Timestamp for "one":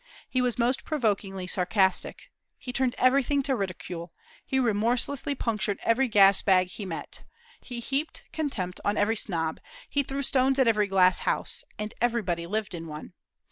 12.87-13.13